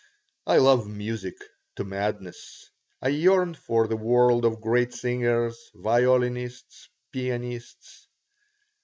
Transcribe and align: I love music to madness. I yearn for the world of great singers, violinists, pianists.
I 0.47 0.57
love 0.57 0.87
music 0.87 1.35
to 1.75 1.83
madness. 1.83 2.71
I 3.03 3.09
yearn 3.09 3.53
for 3.53 3.87
the 3.87 3.95
world 3.95 4.45
of 4.45 4.59
great 4.59 4.95
singers, 4.95 5.69
violinists, 5.75 6.89
pianists. 7.11 8.07